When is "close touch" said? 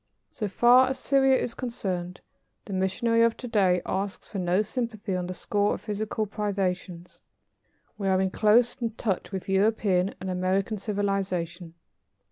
8.31-9.31